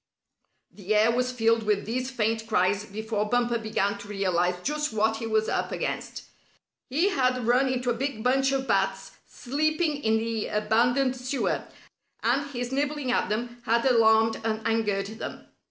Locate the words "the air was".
0.71-1.31